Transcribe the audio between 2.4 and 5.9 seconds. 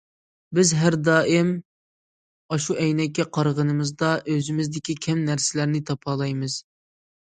ئاشۇ ئەينەككە قارىغىنىمىزدا ئۆزىمىزدىكى كەم نەرسىلەرنى